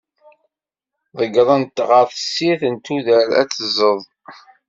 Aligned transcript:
Ḍeggren-t 1.17 1.77
ɣer 1.89 2.05
tessirt 2.09 2.61
n 2.73 2.75
tudert 2.85 3.31
ad 3.41 3.47
t-tezḍ. 3.49 3.99